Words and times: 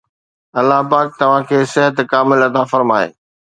الله 0.59 0.79
پاڪ 0.93 1.07
توهان 1.19 1.41
کي 1.51 1.57
صحت 1.73 1.95
کامل 2.11 2.39
عطا 2.49 2.63
فرمائي. 2.75 3.09